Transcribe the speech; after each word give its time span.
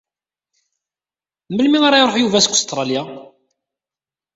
Melmi 1.49 1.79
ara 1.87 1.97
iṛuḥ 2.01 2.15
Yuba 2.17 2.39
seg 2.43 2.53
Ustṛalya? 2.55 3.01